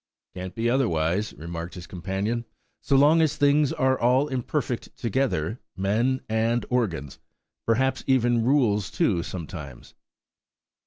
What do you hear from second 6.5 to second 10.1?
organs–and perhaps even rules too, sometimes."